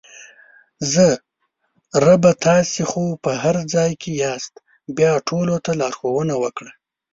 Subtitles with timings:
[0.93, 1.07] زه:
[2.05, 4.53] ربه تاسې خو په هر ځای کې یاست
[4.97, 6.71] بیا ټولو ته لارښوونه وکړه!